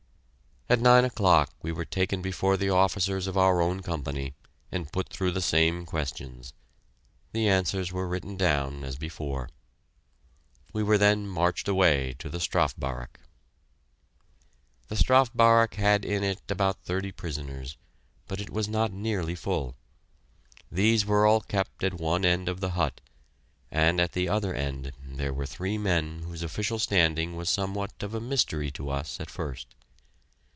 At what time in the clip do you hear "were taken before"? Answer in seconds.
1.73-2.55